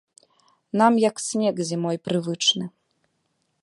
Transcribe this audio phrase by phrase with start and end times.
[0.81, 2.65] Нам як снег зімой прывычны.